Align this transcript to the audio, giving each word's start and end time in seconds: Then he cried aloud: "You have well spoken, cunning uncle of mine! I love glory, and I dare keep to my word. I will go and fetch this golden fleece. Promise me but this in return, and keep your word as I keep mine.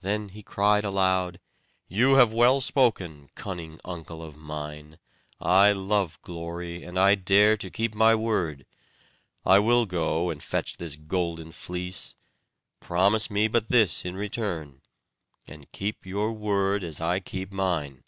Then 0.00 0.30
he 0.30 0.42
cried 0.42 0.84
aloud: 0.84 1.38
"You 1.86 2.14
have 2.14 2.32
well 2.32 2.62
spoken, 2.62 3.28
cunning 3.34 3.78
uncle 3.84 4.22
of 4.22 4.34
mine! 4.34 4.98
I 5.38 5.70
love 5.72 6.18
glory, 6.22 6.82
and 6.82 6.98
I 6.98 7.14
dare 7.14 7.58
keep 7.58 7.92
to 7.92 7.98
my 7.98 8.14
word. 8.14 8.64
I 9.44 9.58
will 9.58 9.84
go 9.84 10.30
and 10.30 10.42
fetch 10.42 10.78
this 10.78 10.96
golden 10.96 11.52
fleece. 11.52 12.14
Promise 12.80 13.28
me 13.28 13.48
but 13.48 13.68
this 13.68 14.02
in 14.02 14.16
return, 14.16 14.80
and 15.46 15.70
keep 15.72 16.06
your 16.06 16.32
word 16.32 16.82
as 16.82 17.02
I 17.02 17.20
keep 17.20 17.52
mine. 17.52 18.04